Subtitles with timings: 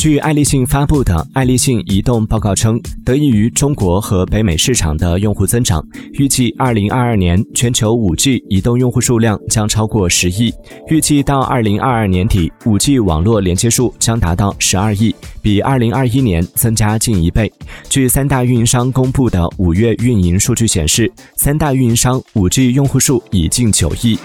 [0.00, 10.50] 据爱立信发布的爱立信移动报告称，得益于中国和北美市场的用户增长，预计2022年全球 5G 移动用户数量将超过十亿。
[10.88, 17.52] 预计到2022年底，5G 网络连接数将达到十二亿，比2021年增加近一倍。
[17.90, 24.18] 据三大运营商公布的五月运营数据显示，三大运营商 5G 用户数已近九亿。